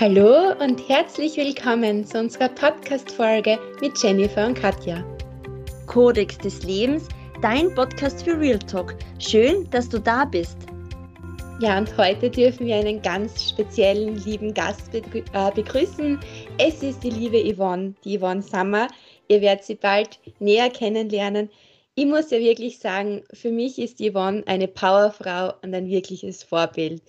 [0.00, 5.04] Hallo und herzlich willkommen zu unserer Podcast-Folge mit Jennifer und Katja.
[5.88, 7.08] Kodex des Lebens,
[7.42, 8.94] dein Podcast für Real Talk.
[9.18, 10.56] Schön, dass du da bist.
[11.60, 15.02] Ja, und heute dürfen wir einen ganz speziellen, lieben Gast äh,
[15.52, 16.20] begrüßen.
[16.58, 18.86] Es ist die liebe Yvonne, die Yvonne Sommer.
[19.26, 21.50] Ihr werdet sie bald näher kennenlernen.
[21.96, 27.02] Ich muss ja wirklich sagen, für mich ist Yvonne eine Powerfrau und ein wirkliches Vorbild.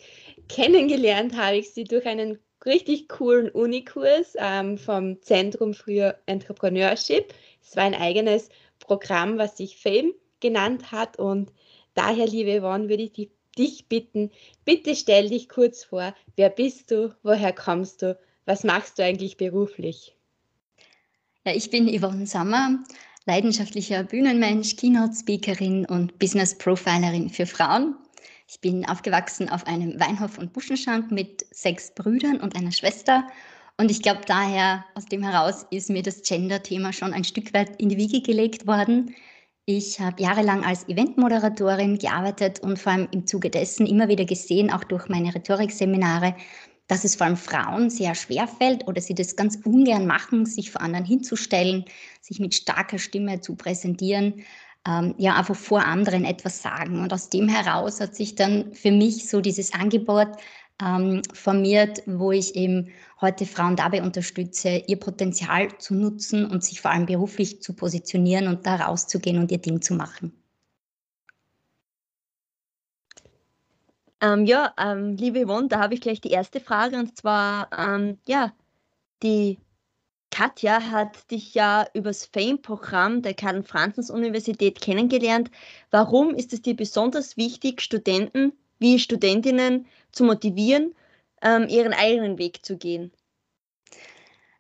[0.48, 7.34] Kennengelernt habe ich sie durch einen richtig coolen Unikurs ähm, vom Zentrum für Entrepreneurship.
[7.62, 8.50] Es war ein eigenes
[8.80, 11.18] Programm, was sich Fame genannt hat.
[11.18, 11.52] Und
[11.94, 14.32] daher, liebe Yvonne, würde ich dich bitten,
[14.66, 16.16] bitte stell dich kurz vor.
[16.36, 17.16] Wer bist du?
[17.24, 18.18] Woher kommst du?
[18.46, 20.16] Was machst du eigentlich beruflich?
[21.46, 22.84] Ja, ich bin Yvonne Sommer,
[23.26, 27.96] leidenschaftlicher Bühnenmensch, Keynote-Speakerin und Business-Profilerin für Frauen.
[28.52, 33.28] Ich bin aufgewachsen auf einem Weinhof und Buschenschank mit sechs Brüdern und einer Schwester.
[33.78, 37.80] Und ich glaube, daher, aus dem heraus, ist mir das Gender-Thema schon ein Stück weit
[37.80, 39.14] in die Wiege gelegt worden.
[39.66, 44.72] Ich habe jahrelang als Eventmoderatorin gearbeitet und vor allem im Zuge dessen immer wieder gesehen,
[44.72, 46.36] auch durch meine Rhetorikseminare,
[46.88, 50.72] dass es vor allem Frauen sehr schwer fällt oder sie das ganz ungern machen, sich
[50.72, 51.86] vor anderen hinzustellen,
[52.20, 54.44] sich mit starker Stimme zu präsentieren
[54.88, 57.02] ähm, ja einfach vor anderen etwas sagen.
[57.02, 60.30] Und aus dem heraus hat sich dann für mich so dieses Angebot
[60.82, 62.90] ähm, formiert, wo ich eben
[63.22, 68.48] heute Frauen dabei unterstütze, ihr Potenzial zu nutzen und sich vor allem beruflich zu positionieren
[68.48, 70.34] und da rauszugehen und ihr Ding zu machen.
[74.22, 78.18] Ähm, ja, ähm, liebe Yvonne, da habe ich gleich die erste Frage und zwar, ähm,
[78.28, 78.54] ja,
[79.24, 79.60] die
[80.32, 85.50] Katja hat dich ja übers FAME-Programm der Karl-Franzens-Universität kennengelernt.
[85.92, 90.94] Warum ist es dir besonders wichtig, Studenten wie Studentinnen zu motivieren,
[91.42, 93.12] ähm, ihren eigenen Weg zu gehen?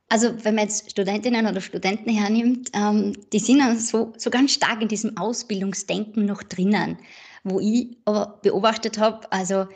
[0.09, 4.53] Also wenn man jetzt Studentinnen oder Studenten hernimmt, ähm, die sind dann so, so ganz
[4.53, 6.97] stark in diesem Ausbildungsdenken noch drinnen,
[7.43, 9.67] wo ich aber beobachtet habe, also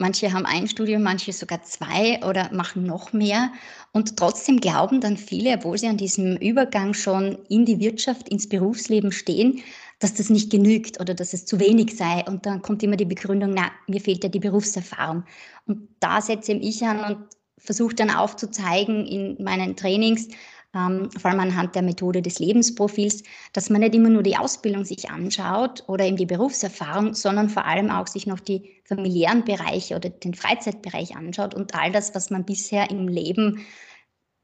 [0.00, 3.52] Manche haben ein Studium, manche sogar zwei oder machen noch mehr.
[3.92, 8.48] Und trotzdem glauben dann viele, obwohl sie an diesem Übergang schon in die Wirtschaft, ins
[8.48, 9.60] Berufsleben stehen,
[9.98, 12.24] dass das nicht genügt oder dass es zu wenig sei.
[12.28, 15.24] Und dann kommt immer die Begründung, na, mir fehlt ja die Berufserfahrung.
[15.66, 17.26] Und da setze ich an und
[17.58, 20.28] versuche dann aufzuzeigen in meinen Trainings,
[20.78, 23.22] ähm, vor allem anhand der Methode des Lebensprofils,
[23.52, 27.64] dass man nicht immer nur die Ausbildung sich anschaut oder eben die Berufserfahrung, sondern vor
[27.64, 32.30] allem auch sich noch die familiären Bereiche oder den Freizeitbereich anschaut und all das, was
[32.30, 33.66] man bisher im Leben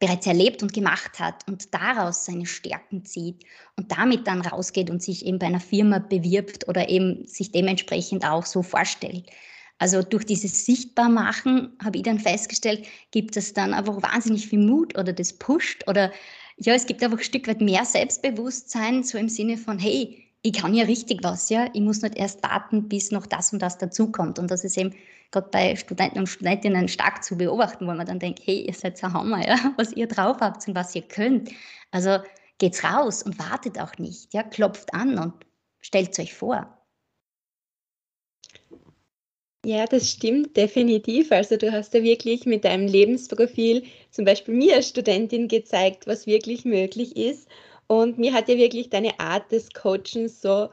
[0.00, 3.44] bereits erlebt und gemacht hat und daraus seine Stärken zieht
[3.76, 8.26] und damit dann rausgeht und sich eben bei einer Firma bewirbt oder eben sich dementsprechend
[8.26, 9.30] auch so vorstellt.
[9.78, 14.96] Also durch dieses Sichtbarmachen habe ich dann festgestellt, gibt es dann einfach wahnsinnig viel Mut
[14.96, 16.12] oder das pusht oder
[16.56, 20.52] ja, es gibt einfach ein Stück weit mehr Selbstbewusstsein, so im Sinne von, hey, ich
[20.52, 23.78] kann ja richtig was, ja, ich muss nicht erst warten, bis noch das und das
[23.78, 24.38] dazukommt.
[24.38, 24.94] Und das ist eben
[25.32, 28.98] gerade bei Studenten und Studentinnen stark zu beobachten, wo man dann denkt, hey, ihr seid
[28.98, 31.50] so Hammer, ja, was ihr drauf habt und was ihr könnt.
[31.90, 32.18] Also
[32.58, 35.32] geht's raus und wartet auch nicht, ja, klopft an und
[35.80, 36.73] stellt euch vor.
[39.66, 41.32] Ja, das stimmt definitiv.
[41.32, 46.26] Also du hast ja wirklich mit deinem Lebensprofil zum Beispiel mir als Studentin gezeigt, was
[46.26, 47.48] wirklich möglich ist.
[47.86, 50.68] Und mir hat ja wirklich deine Art des Coachens so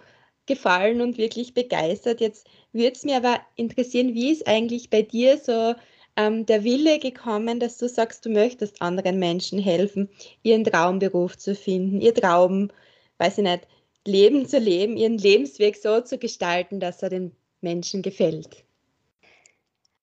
[0.45, 2.19] gefallen und wirklich begeistert.
[2.19, 5.73] Jetzt würde es mir aber interessieren, wie ist eigentlich bei dir so
[6.17, 10.09] ähm, der Wille gekommen, dass du sagst, du möchtest anderen Menschen helfen,
[10.43, 12.71] ihren Traumberuf zu finden, ihr Traum,
[13.19, 13.67] weiß ich nicht,
[14.05, 17.31] Leben zu leben, ihren Lebensweg so zu gestalten, dass er den
[17.61, 18.65] Menschen gefällt.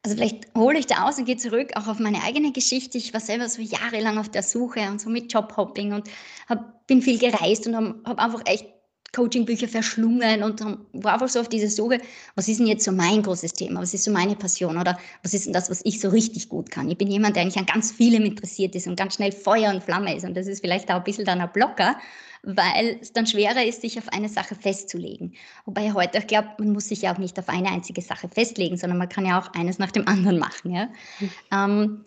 [0.08, 2.96] Also vielleicht hole ich da aus und gehe zurück auch auf meine eigene Geschichte.
[2.96, 6.08] Ich war selber so jahrelang auf der Suche und so mit Jobhopping und
[6.48, 8.68] hab, bin viel gereist und habe hab einfach echt
[9.14, 10.62] Coachingbücher verschlungen und
[10.94, 12.00] war einfach so auf diese Suche,
[12.36, 15.34] was ist denn jetzt so mein großes Thema, was ist so meine Passion oder was
[15.34, 16.88] ist denn das, was ich so richtig gut kann.
[16.88, 19.84] Ich bin jemand, der eigentlich an ganz vielem interessiert ist und ganz schnell Feuer und
[19.84, 21.98] Flamme ist und das ist vielleicht auch ein bisschen dann ein Blocker,
[22.42, 25.34] weil es dann schwerer ist, sich auf eine Sache festzulegen.
[25.64, 28.28] Wobei ich heute auch glaube, man muss sich ja auch nicht auf eine einzige Sache
[28.28, 30.72] festlegen, sondern man kann ja auch eines nach dem anderen machen.
[30.72, 30.88] Ja?
[31.20, 31.30] Mhm.
[31.52, 32.04] Ähm,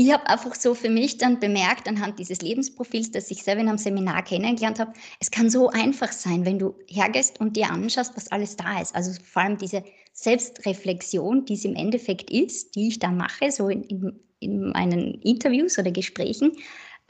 [0.00, 3.68] ich habe einfach so für mich dann bemerkt, anhand dieses Lebensprofils, das ich selber in
[3.68, 8.16] einem Seminar kennengelernt habe, es kann so einfach sein, wenn du hergehst und dir anschaust,
[8.16, 8.94] was alles da ist.
[8.94, 9.82] Also vor allem diese
[10.12, 15.14] Selbstreflexion, die es im Endeffekt ist, die ich dann mache, so in, in, in meinen
[15.22, 16.52] Interviews oder Gesprächen.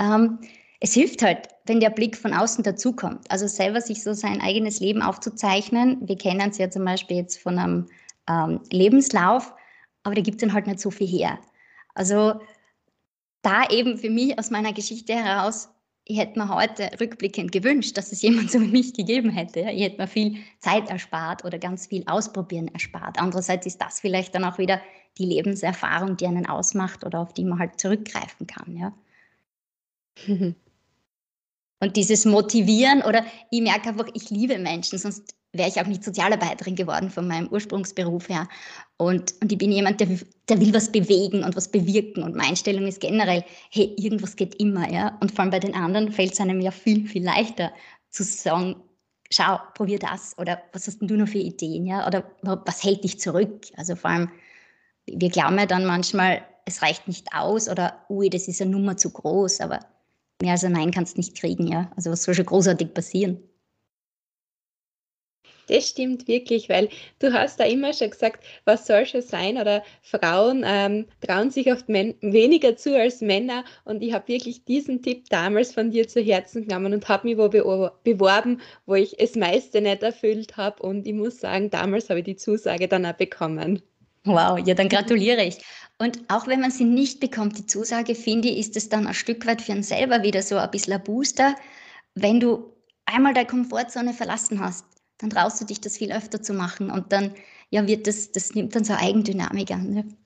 [0.01, 0.39] Ähm,
[0.81, 3.31] es hilft halt, wenn der Blick von außen dazukommt.
[3.31, 6.07] Also selber sich so sein eigenes Leben aufzuzeichnen.
[6.07, 7.87] Wir kennen es ja zum Beispiel jetzt von einem
[8.29, 9.53] ähm, Lebenslauf,
[10.05, 11.39] aber da gibt es dann halt nicht so viel her.
[11.95, 12.41] Also
[13.43, 15.69] da eben für mich aus meiner Geschichte heraus,
[16.05, 19.61] ich hätte mir heute rückblickend gewünscht, dass es jemand so wie mich gegeben hätte.
[19.61, 23.21] Ich hätte mir viel Zeit erspart oder ganz viel Ausprobieren erspart.
[23.21, 24.81] Andererseits ist das vielleicht dann auch wieder
[25.19, 28.77] die Lebenserfahrung, die einen ausmacht oder auf die man halt zurückgreifen kann.
[28.77, 28.95] Ja.
[31.81, 36.05] Und dieses Motivieren oder ich merke einfach, ich liebe Menschen, sonst wäre ich auch nicht
[36.05, 38.49] Sozialarbeiterin geworden von meinem Ursprungsberuf her.
[38.97, 40.09] Und, und ich bin jemand, der,
[40.49, 42.23] der will was bewegen und was bewirken.
[42.23, 45.17] Und meine Einstellung ist generell, hey, irgendwas geht immer, ja.
[45.21, 47.73] Und vor allem bei den anderen fällt es einem ja viel, viel leichter
[48.11, 48.77] zu sagen,
[49.31, 52.07] schau, probier das oder was hast denn du noch für Ideen, ja?
[52.07, 53.67] Oder was hält dich zurück?
[53.77, 54.31] Also vor allem,
[55.07, 58.97] wir glauben ja dann manchmal, es reicht nicht aus oder ui, das ist eine Nummer
[58.97, 59.81] zu groß, aber
[60.43, 61.91] mehr als ein Nein kannst du nicht kriegen, ja.
[61.97, 63.43] Also was soll schon großartig passieren?
[65.69, 66.89] Das stimmt wirklich, weil
[67.19, 71.71] du hast da immer schon gesagt, was soll schon sein oder Frauen ähm, trauen sich
[71.71, 76.23] oft weniger zu als Männer und ich habe wirklich diesen Tipp damals von dir zu
[76.23, 80.83] Herzen genommen und habe mich wo be beworben, wo ich es meiste nicht erfüllt habe
[80.83, 83.83] und ich muss sagen, damals habe ich die Zusage dann auch bekommen.
[84.29, 85.59] Wow, ja, dann gratuliere ich.
[85.99, 89.15] Und auch wenn man sie nicht bekommt, die Zusage, finde ich, ist es dann ein
[89.15, 91.57] Stück weit für einen selber wieder so ein bisschen ein Booster,
[92.15, 92.73] wenn du
[93.07, 94.85] einmal deine Komfortzone verlassen hast
[95.19, 97.35] dann traust du dich, das viel öfter zu machen und dann
[97.71, 99.91] ja, wird das, das nimmt dann so Eigendynamik an.
[99.91, 100.17] Ne?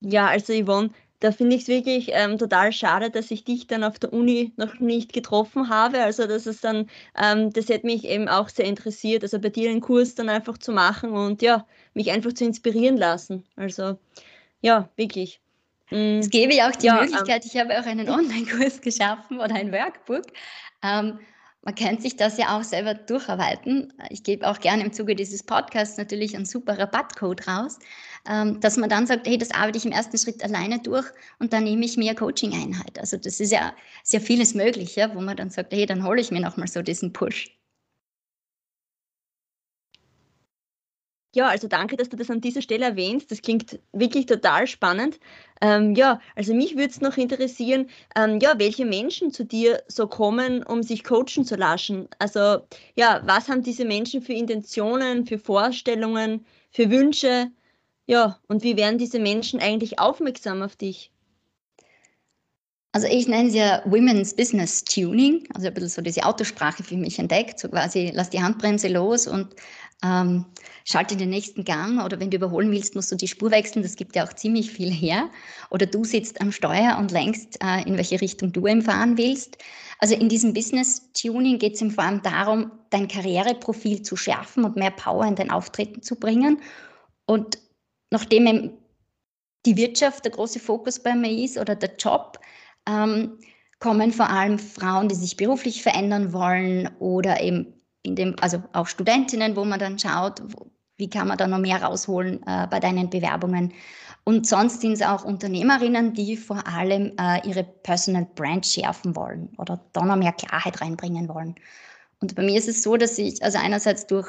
[0.00, 0.90] Ja, also Yvonne,
[1.22, 4.52] da finde ich es wirklich ähm, total schade, dass ich dich dann auf der Uni
[4.56, 6.02] noch nicht getroffen habe.
[6.02, 9.70] Also das ist dann, ähm, das hätte mich eben auch sehr interessiert, also bei dir
[9.70, 11.64] einen Kurs dann einfach zu machen und ja,
[11.94, 13.44] mich einfach zu inspirieren lassen.
[13.54, 13.98] Also
[14.62, 15.40] ja, wirklich.
[15.90, 16.18] Mm.
[16.18, 19.54] Es gebe ich auch die ja, Möglichkeit, ähm, ich habe auch einen Online-Kurs geschaffen oder
[19.54, 20.26] ein Workbook.
[20.82, 21.20] Ähm,
[21.62, 23.92] man kann sich das ja auch selber durcharbeiten.
[24.10, 27.78] Ich gebe auch gerne im Zuge dieses Podcasts natürlich einen super Rabattcode raus,
[28.28, 31.06] ähm, dass man dann sagt, hey, das arbeite ich im ersten Schritt alleine durch
[31.38, 32.98] und dann nehme ich mir Coaching-Einheit.
[32.98, 33.72] Also das ist ja
[34.02, 36.82] sehr vieles möglich, ja, wo man dann sagt, hey, dann hole ich mir nochmal so
[36.82, 37.61] diesen Push.
[41.34, 43.30] Ja, also danke, dass du das an dieser Stelle erwähnst.
[43.30, 45.18] Das klingt wirklich total spannend.
[45.62, 50.06] Ähm, ja, also mich würde es noch interessieren, ähm, ja, welche Menschen zu dir so
[50.08, 52.08] kommen, um sich coachen zu lassen.
[52.18, 57.50] Also ja, was haben diese Menschen für Intentionen, für Vorstellungen, für Wünsche?
[58.06, 61.11] Ja, und wie werden diese Menschen eigentlich aufmerksam auf dich?
[62.94, 66.96] Also ich nenne es ja Women's Business Tuning, also ein bisschen so diese Autosprache für
[66.98, 69.56] mich entdeckt, so quasi lass die Handbremse los und
[70.04, 70.44] ähm,
[70.84, 73.96] schalte den nächsten Gang oder wenn du überholen willst, musst du die Spur wechseln, das
[73.96, 75.30] gibt ja auch ziemlich viel her.
[75.70, 79.56] Oder du sitzt am Steuer und lenkst, äh, in welche Richtung du fahren willst.
[79.98, 84.76] Also in diesem Business Tuning geht es vor allem darum, dein Karriereprofil zu schärfen und
[84.76, 86.60] mehr Power in dein Auftreten zu bringen.
[87.24, 87.58] Und
[88.10, 88.72] nachdem
[89.64, 92.40] die Wirtschaft der große Fokus bei mir ist oder der Job,
[92.88, 93.38] ähm,
[93.78, 98.86] kommen vor allem Frauen, die sich beruflich verändern wollen oder eben in dem, also auch
[98.86, 102.80] Studentinnen, wo man dann schaut, wo, wie kann man da noch mehr rausholen äh, bei
[102.80, 103.72] deinen Bewerbungen.
[104.24, 109.48] Und sonst sind es auch Unternehmerinnen, die vor allem äh, ihre Personal Brand schärfen wollen
[109.58, 111.56] oder da noch mehr Klarheit reinbringen wollen.
[112.20, 114.28] Und bei mir ist es so, dass ich also einerseits durch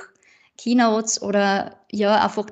[0.57, 2.47] Keynotes oder ja einfach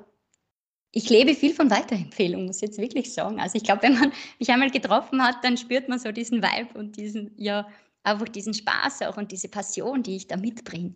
[0.91, 3.39] ich lebe viel von Weiterempfehlung, muss ich jetzt wirklich sagen.
[3.39, 6.77] Also ich glaube, wenn man mich einmal getroffen hat, dann spürt man so diesen Vibe
[6.77, 7.67] und diesen, ja,
[8.03, 10.95] einfach diesen Spaß auch und diese Passion, die ich da mitbringe.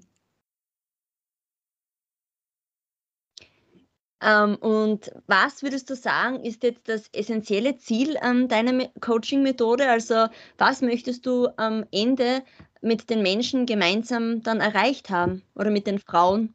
[4.22, 9.90] Ähm, und was würdest du sagen, ist jetzt das essentielle Ziel ähm, deiner Coaching-Methode?
[9.90, 12.44] Also was möchtest du am Ende
[12.82, 16.54] mit den Menschen gemeinsam dann erreicht haben oder mit den Frauen?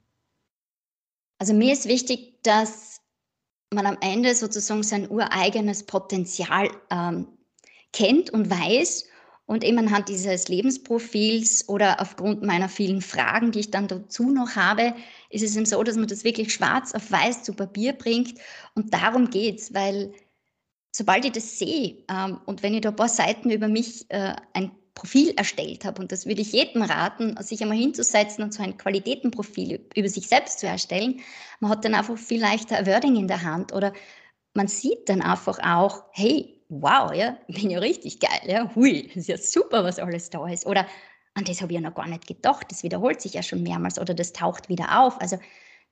[1.38, 3.00] Also mir ist wichtig, dass
[3.73, 7.29] man am Ende sozusagen sein ureigenes Potenzial ähm,
[7.93, 9.07] kennt und weiß
[9.47, 14.55] und eben anhand dieses Lebensprofils oder aufgrund meiner vielen Fragen, die ich dann dazu noch
[14.55, 14.95] habe,
[15.29, 18.39] ist es eben so, dass man das wirklich schwarz auf weiß zu Papier bringt.
[18.75, 20.12] Und darum geht es, weil
[20.93, 24.35] sobald ich das sehe ähm, und wenn ich da ein paar Seiten über mich äh,
[24.53, 26.00] ein Profil erstellt habe.
[26.02, 30.28] Und das würde ich jedem raten, sich einmal hinzusetzen und so ein Qualitätenprofil über sich
[30.28, 31.20] selbst zu erstellen.
[31.61, 33.92] Man hat dann einfach viel leichter Wording in der Hand oder
[34.54, 39.28] man sieht dann einfach auch, hey, wow, ja, bin ja richtig geil, ja, hui, ist
[39.28, 40.66] ja super, was alles da ist.
[40.66, 40.87] Oder
[41.35, 43.99] an das habe ich ja noch gar nicht gedacht, das wiederholt sich ja schon mehrmals
[43.99, 45.20] oder das taucht wieder auf.
[45.20, 45.38] Also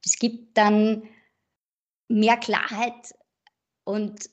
[0.03, 1.03] das gibt dann
[2.09, 3.15] mehr Klarheit
[3.85, 4.31] und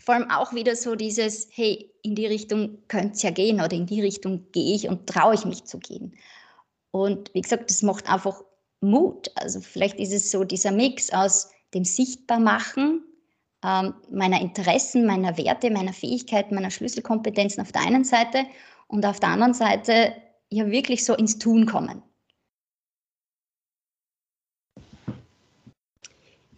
[0.00, 3.72] vor allem auch wieder so dieses, hey, in die Richtung könnte es ja gehen oder
[3.72, 6.16] in die Richtung gehe ich und traue ich mich zu gehen.
[6.90, 8.42] Und wie gesagt, das macht einfach
[8.80, 9.30] Mut.
[9.34, 13.04] Also vielleicht ist es so dieser Mix aus dem Sichtbarmachen,
[13.62, 18.46] ähm, meiner Interessen, meiner Werte, meiner Fähigkeiten, meiner Schlüsselkompetenzen auf der einen Seite
[18.88, 20.14] und auf der anderen Seite
[20.48, 22.02] ja wirklich so ins Tun kommen.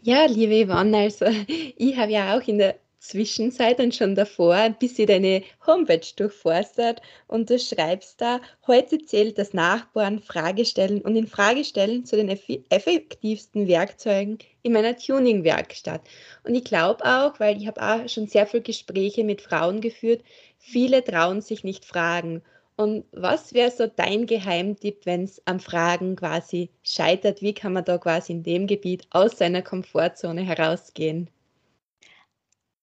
[0.05, 4.79] Ja, liebe Yvonne, also ich habe ja auch in der Zwischenzeit und schon davor ein
[4.79, 11.27] bisschen deine Homepage durchforstet und du schreibst da, heute zählt das Nachbohren, Fragestellen und in
[11.27, 16.03] Fragestellen zu den effektivsten Werkzeugen in meiner Tuning-Werkstatt.
[16.45, 20.23] Und ich glaube auch, weil ich habe auch schon sehr viele Gespräche mit Frauen geführt,
[20.59, 22.41] viele trauen sich nicht fragen.
[22.77, 27.43] Und was wäre so dein Geheimtipp, wenn es am Fragen quasi scheitert?
[27.43, 31.29] Wie kann man da quasi in dem Gebiet aus seiner Komfortzone herausgehen?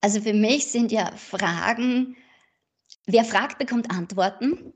[0.01, 2.15] Also für mich sind ja Fragen,
[3.05, 4.73] wer fragt, bekommt Antworten.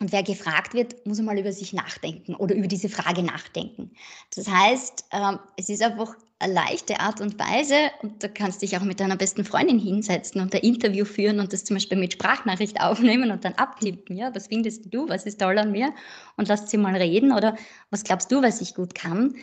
[0.00, 3.92] Und wer gefragt wird, muss einmal über sich nachdenken oder über diese Frage nachdenken.
[4.34, 8.66] Das heißt, ähm, es ist einfach eine leichte Art und Weise und da kannst du
[8.66, 11.96] dich auch mit deiner besten Freundin hinsetzen und ein Interview führen und das zum Beispiel
[11.96, 14.16] mit Sprachnachricht aufnehmen und dann abtippen.
[14.16, 15.08] Ja, was findest du?
[15.08, 15.94] Was ist toll an mir?
[16.36, 17.56] Und lasst sie mal reden oder
[17.90, 19.36] was glaubst du, was ich gut kann?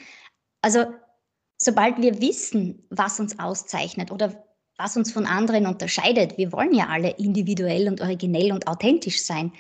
[0.61, 0.85] Also,
[1.57, 4.43] sobald wir wissen, was uns auszeichnet oder
[4.77, 9.51] was uns von anderen unterscheidet, wir wollen ja alle individuell und originell und authentisch sein,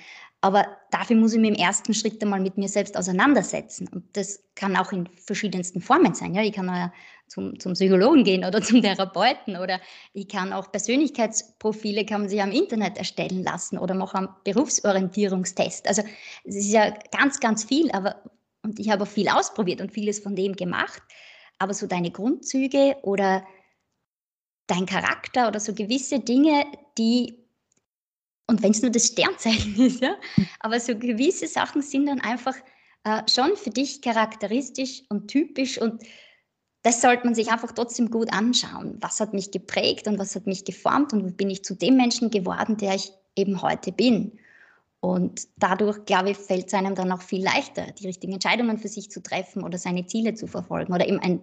[0.43, 3.87] aber dafür muss ich mich im ersten Schritt einmal mit mir selbst auseinandersetzen.
[3.87, 6.33] Und das kann auch in verschiedensten Formen sein.
[6.33, 6.91] Ja, ich kann ja
[7.27, 9.79] zum, zum Psychologen gehen oder zum Therapeuten oder
[10.13, 15.87] ich kann auch Persönlichkeitsprofile kann man sich am Internet erstellen lassen oder mache einen Berufsorientierungstest.
[15.87, 16.01] Also
[16.43, 18.15] es ist ja ganz, ganz viel, aber
[18.63, 21.01] und ich habe auch viel ausprobiert und vieles von dem gemacht.
[21.59, 23.43] Aber so deine Grundzüge oder
[24.71, 26.65] dein Charakter oder so gewisse Dinge,
[26.97, 27.37] die
[28.47, 30.15] und wenn es nur das Sternzeichen ist, ja.
[30.59, 32.55] Aber so gewisse Sachen sind dann einfach
[33.03, 36.03] äh, schon für dich charakteristisch und typisch und
[36.83, 38.97] das sollte man sich einfach trotzdem gut anschauen.
[39.01, 41.95] Was hat mich geprägt und was hat mich geformt und wie bin ich zu dem
[41.95, 44.39] Menschen geworden, der ich eben heute bin.
[44.99, 48.87] Und dadurch, glaube ich, fällt es einem dann auch viel leichter, die richtigen Entscheidungen für
[48.87, 51.41] sich zu treffen oder seine Ziele zu verfolgen oder eben ein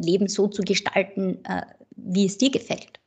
[0.00, 1.62] Leben so zu gestalten, äh,
[1.96, 3.00] wie es dir gefällt.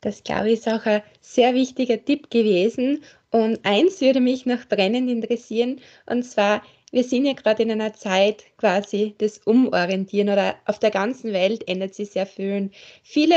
[0.00, 3.02] Das, glaube ich, ist auch ein sehr wichtiger Tipp gewesen.
[3.30, 6.62] Und eins würde mich noch brennend interessieren, und zwar,
[6.92, 11.66] wir sind ja gerade in einer Zeit quasi des Umorientieren oder auf der ganzen Welt
[11.66, 12.70] ändert sich sehr viel.
[13.02, 13.34] Viele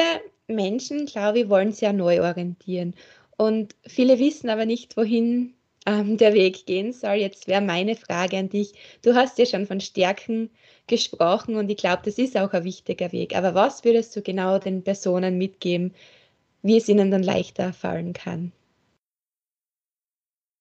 [0.47, 2.93] Menschen, glaube ich, wollen sich ja neu orientieren.
[3.37, 5.53] Und viele wissen aber nicht, wohin
[5.87, 7.15] ähm, der Weg gehen soll.
[7.15, 8.73] Jetzt wäre meine Frage an dich.
[9.03, 10.49] Du hast ja schon von Stärken
[10.87, 13.35] gesprochen und ich glaube, das ist auch ein wichtiger Weg.
[13.35, 15.93] Aber was würdest du genau den Personen mitgeben,
[16.67, 18.51] wie es ihnen dann leichter fallen kann.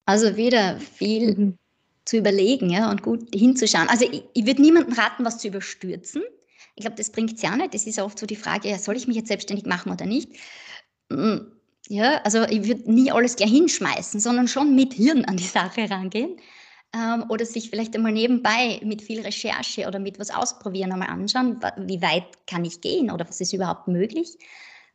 [0.06, 1.58] Also wieder viel mhm.
[2.04, 3.88] zu überlegen ja, und gut hinzuschauen.
[3.88, 6.22] Also ich, ich würde niemandem raten, was zu überstürzen.
[6.76, 7.74] Ich glaube, das bringt es ja nicht.
[7.74, 10.30] Das ist oft so die Frage, ja, soll ich mich jetzt selbstständig machen oder nicht?
[11.08, 11.38] Mm,
[11.88, 15.90] ja, also ich würde nie alles gleich hinschmeißen, sondern schon mit Hirn an die Sache
[15.90, 16.36] rangehen.
[16.94, 21.60] Ähm, oder sich vielleicht einmal nebenbei mit viel Recherche oder mit was ausprobieren einmal anschauen,
[21.78, 24.38] wie weit kann ich gehen oder was ist überhaupt möglich.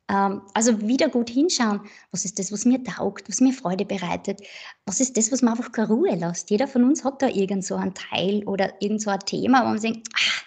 [0.09, 1.81] Ähm, also wieder gut hinschauen,
[2.11, 4.41] was ist das, was mir taugt, was mir Freude bereitet,
[4.85, 6.49] was ist das, was mir einfach keine Ruhe lässt.
[6.49, 9.69] Jeder von uns hat da irgend so einen Teil oder irgend so ein Thema, wo
[9.69, 10.43] man denkt, ach,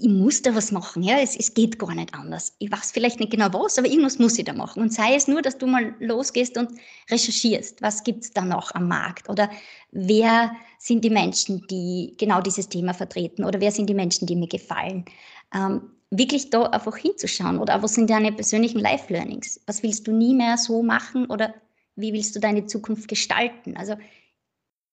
[0.00, 2.54] ich muss da was machen, ja, es, es, geht gar nicht anders.
[2.58, 4.80] Ich weiß vielleicht nicht genau was, aber irgendwas muss ich da machen.
[4.80, 6.70] Und sei es nur, dass du mal losgehst und
[7.10, 9.50] recherchierst, was gibt es da noch am Markt oder
[9.90, 14.36] wer sind die Menschen, die genau dieses Thema vertreten oder wer sind die Menschen, die
[14.36, 15.04] mir gefallen.
[15.52, 19.60] Ähm, wirklich da einfach hinzuschauen oder was sind deine persönlichen Life-Learnings?
[19.66, 21.54] Was willst du nie mehr so machen oder
[21.96, 23.76] wie willst du deine Zukunft gestalten?
[23.76, 23.96] Also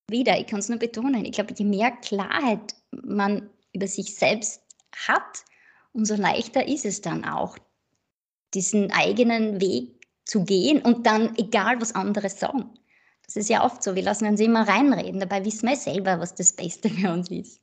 [0.10, 4.62] wieder, ich kann es nur betonen, ich glaube, je mehr Klarheit man über sich selbst
[5.08, 5.46] hat,
[5.94, 7.58] umso leichter ist es dann auch,
[8.54, 12.78] diesen eigenen Weg zu gehen und dann egal, was andere sagen.
[13.25, 16.36] Das ist ja oft so, wir lassen uns immer reinreden, dabei wissen wir selber, was
[16.36, 17.62] das Beste für uns ist.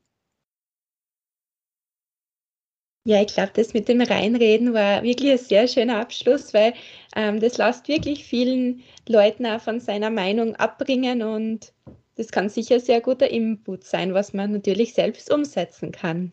[3.05, 6.73] Ja, ich glaube, das mit dem Reinreden war wirklich ein sehr schöner Abschluss, weil
[7.17, 11.73] ähm, das lässt wirklich vielen Leuten auch von seiner Meinung abbringen und
[12.15, 16.33] das kann sicher sehr guter Input sein, was man natürlich selbst umsetzen kann.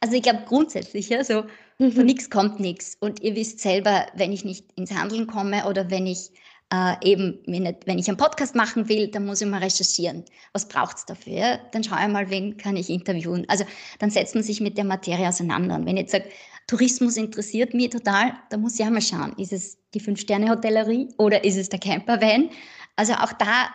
[0.00, 1.44] Also ich glaube grundsätzlich, ja, so
[1.78, 1.92] mhm.
[1.92, 2.96] von nichts kommt nichts.
[3.00, 6.30] Und ihr wisst selber, wenn ich nicht ins Handeln komme oder wenn ich
[6.72, 10.24] äh, eben, wenn ich einen Podcast machen will, dann muss ich mal recherchieren.
[10.52, 11.58] Was braucht es dafür?
[11.72, 13.44] Dann schaue ich mal, wen kann ich interviewen.
[13.48, 13.64] Also
[13.98, 15.74] dann setzt man sich mit der Materie auseinander.
[15.74, 16.28] Und wenn ich jetzt sage,
[16.68, 21.42] Tourismus interessiert mich total, dann muss ich auch mal schauen, ist es die Fünf-Sterne-Hotellerie oder
[21.42, 22.50] ist es der Campervan?
[22.94, 23.70] Also auch da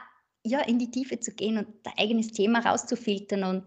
[0.46, 3.64] ja, in die Tiefe zu gehen und dein eigenes Thema rauszufiltern und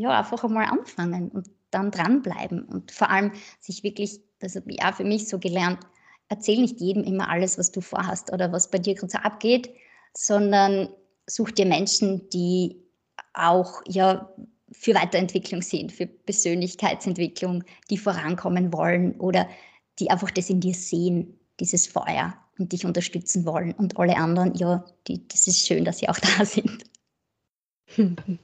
[0.00, 1.28] ja, einfach einmal anfangen.
[1.30, 5.38] Und dann dranbleiben und vor allem sich wirklich, das habe ich auch für mich so
[5.38, 5.80] gelernt,
[6.28, 9.74] erzähl nicht jedem immer alles, was du vorhast oder was bei dir gerade so abgeht,
[10.16, 10.88] sondern
[11.26, 12.76] such dir Menschen, die
[13.34, 14.30] auch ja
[14.70, 19.48] für Weiterentwicklung sind, für Persönlichkeitsentwicklung, die vorankommen wollen oder
[19.98, 23.72] die einfach das in dir sehen, dieses Feuer und dich unterstützen wollen.
[23.72, 26.84] Und alle anderen, ja, die, das ist schön, dass sie auch da sind.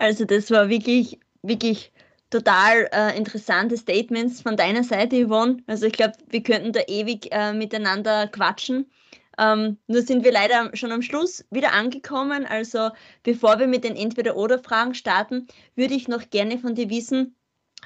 [0.00, 1.92] Also das war wirklich, wirklich
[2.30, 5.62] total äh, interessante Statements von deiner Seite, Yvonne.
[5.66, 8.90] Also ich glaube, wir könnten da ewig äh, miteinander quatschen.
[9.38, 12.46] Ähm, nur sind wir leider schon am Schluss wieder angekommen.
[12.46, 12.88] Also
[13.24, 17.36] bevor wir mit den Entweder-Oder-Fragen starten, würde ich noch gerne von dir wissen,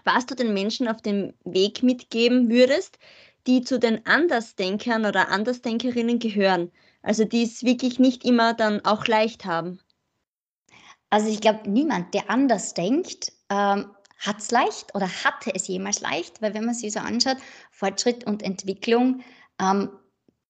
[0.04, 2.98] was du den Menschen auf dem Weg mitgeben würdest,
[3.48, 6.70] die zu den Andersdenkern oder Andersdenkerinnen gehören.
[7.02, 9.80] Also die es wirklich nicht immer dann auch leicht haben.
[11.14, 13.86] Also ich glaube, niemand, der anders denkt, ähm,
[14.18, 17.36] hat es leicht oder hatte es jemals leicht, weil wenn man sich so anschaut,
[17.70, 19.20] Fortschritt und Entwicklung,
[19.62, 19.90] ähm,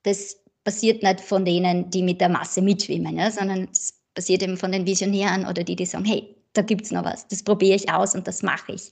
[0.04, 4.56] das passiert nicht von denen, die mit der Masse mitschwimmen, ja, sondern es passiert eben
[4.56, 7.76] von den Visionären oder die, die sagen, hey, da gibt es noch was, das probiere
[7.76, 8.90] ich aus und das mache ich.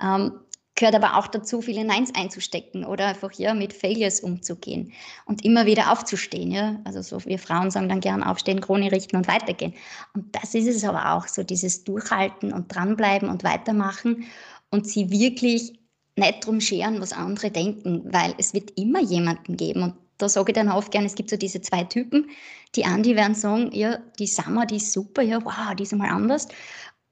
[0.00, 0.38] Ähm,
[0.78, 4.92] gehört aber auch dazu, viele Neins einzustecken oder einfach ja mit Failures umzugehen
[5.26, 6.52] und immer wieder aufzustehen.
[6.52, 6.80] Ja?
[6.84, 9.74] Also so wir Frauen sagen dann gern aufstehen, Krone richten und weitergehen.
[10.14, 14.26] Und das ist es aber auch so, dieses Durchhalten und dranbleiben und weitermachen
[14.70, 15.80] und sie wirklich
[16.14, 20.50] nicht drum scheren, was andere denken, weil es wird immer jemanden geben und da sage
[20.50, 22.28] ich dann oft gerne, es gibt so diese zwei Typen.
[22.74, 25.92] Die einen, die werden sagen, ja, die Summer, die ist super, ja, wow, die ist
[25.92, 26.48] einmal anders.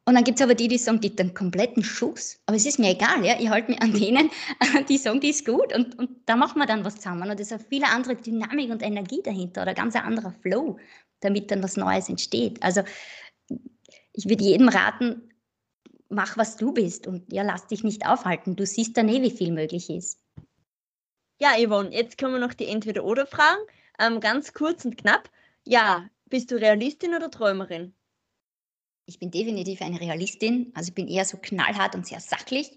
[0.08, 2.38] Und dann gibt es aber die, die sagen, die einen kompletten Schuss.
[2.46, 3.40] Aber es ist mir egal, ja.
[3.40, 4.30] Ich halte mich an denen,
[4.88, 7.28] die sagen, die ist gut und, und da machen wir dann was zusammen.
[7.28, 10.78] Und es ist eine viel andere Dynamik und Energie dahinter oder ganz ein anderer Flow,
[11.20, 12.62] damit dann was Neues entsteht.
[12.62, 12.82] Also
[14.12, 15.28] ich würde jedem raten,
[16.08, 18.54] mach, was du bist und ja, lass dich nicht aufhalten.
[18.54, 20.20] Du siehst dann eh, wie viel möglich ist.
[21.40, 23.60] Ja, Yvonne, jetzt kommen noch die Entweder-Oder-Fragen.
[23.98, 25.28] Ähm, ganz kurz und knapp.
[25.64, 27.92] Ja, bist du Realistin oder Träumerin?
[29.06, 32.76] Ich bin definitiv eine Realistin, also ich bin eher so knallhart und sehr sachlich,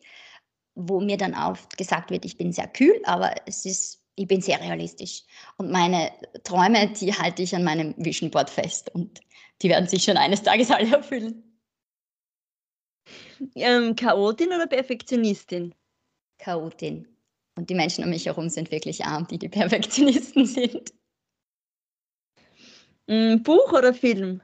[0.75, 4.41] wo mir dann oft gesagt wird, ich bin sehr kühl, aber es ist, ich bin
[4.41, 5.23] sehr realistisch.
[5.57, 6.11] Und meine
[6.43, 9.19] Träume, die halte ich an meinem Vision Board fest und
[9.61, 11.43] die werden sich schon eines Tages alle erfüllen.
[13.55, 15.73] Ähm, Chaotin oder Perfektionistin?
[16.37, 17.07] Chaotin.
[17.55, 20.93] Und die Menschen um mich herum sind wirklich arm, die die Perfektionisten sind.
[23.07, 24.41] Mm, Buch oder Film?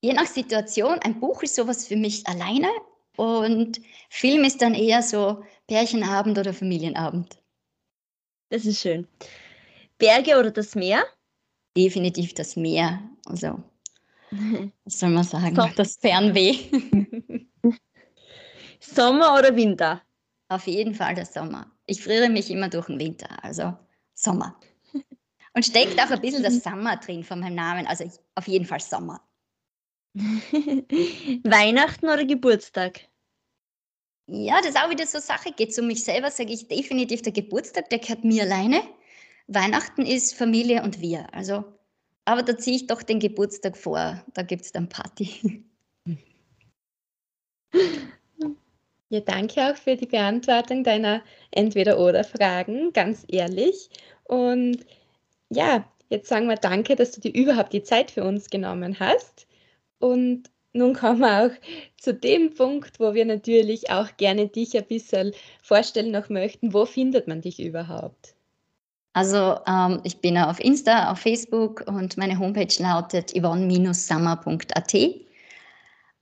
[0.00, 2.68] Je nach Situation, ein Buch ist sowas für mich alleine
[3.16, 3.80] und
[4.10, 7.42] Film ist dann eher so Pärchenabend oder Familienabend.
[8.50, 9.06] Das ist schön.
[9.98, 11.04] Berge oder das Meer?
[11.76, 13.02] Definitiv das Meer.
[13.26, 13.62] Also,
[14.84, 15.54] was soll man sagen?
[15.54, 15.72] Sommer.
[15.76, 16.56] Das Fernweh.
[18.80, 20.02] Sommer oder Winter?
[20.48, 21.70] Auf jeden Fall der Sommer.
[21.86, 23.76] Ich friere mich immer durch den Winter, also
[24.14, 24.58] Sommer.
[25.54, 28.80] Und steckt auch ein bisschen das Sommer drin von meinem Namen, also auf jeden Fall
[28.80, 29.20] Sommer.
[31.44, 33.00] Weihnachten oder Geburtstag?
[34.26, 35.52] Ja, das ist auch wieder so Sache.
[35.52, 38.82] Geht es um mich selber, sage ich definitiv der Geburtstag, der gehört mir alleine.
[39.46, 41.32] Weihnachten ist Familie und wir.
[41.32, 41.64] Also,
[42.24, 44.22] aber da ziehe ich doch den Geburtstag vor.
[44.34, 45.64] Da gibt es dann Party.
[49.10, 53.88] Ja, danke auch für die Beantwortung deiner Entweder-Oder-Fragen, ganz ehrlich.
[54.24, 54.84] Und
[55.48, 59.47] ja, jetzt sagen wir danke, dass du dir überhaupt die Zeit für uns genommen hast.
[59.98, 61.50] Und nun kommen wir auch
[61.96, 65.32] zu dem Punkt, wo wir natürlich auch gerne dich ein bisschen
[65.62, 66.72] vorstellen noch möchten.
[66.72, 68.34] Wo findet man dich überhaupt?
[69.14, 74.94] Also ähm, ich bin auf Insta, auf Facebook und meine Homepage lautet yvonne-summer.at.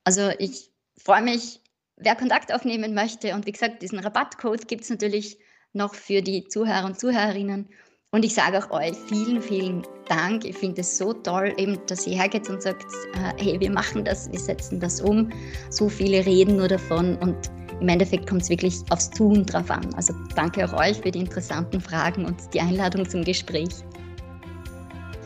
[0.04, 1.60] Also ich freue mich,
[1.96, 3.34] wer Kontakt aufnehmen möchte.
[3.34, 5.38] Und wie gesagt, diesen Rabattcode gibt es natürlich
[5.72, 7.68] noch für die Zuhörer und Zuhörerinnen.
[8.16, 10.46] Und ich sage auch euch vielen, vielen Dank.
[10.46, 14.06] Ich finde es so toll, eben, dass ihr hergeht und sagt, äh, hey, wir machen
[14.06, 15.28] das, wir setzen das um.
[15.68, 17.36] So viele reden nur davon und
[17.78, 19.94] im Endeffekt kommt es wirklich aufs Tun drauf an.
[19.96, 23.68] Also danke auch euch für die interessanten Fragen und die Einladung zum Gespräch.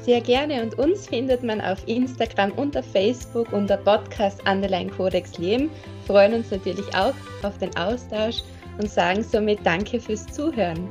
[0.02, 5.38] Sehr gerne und uns findet man auf Instagram und auf Facebook unter Podcast Underline Codex
[5.38, 5.70] Leben.
[6.08, 8.38] Freuen uns natürlich auch auf den Austausch
[8.78, 10.88] und sagen somit Danke fürs Zuhören.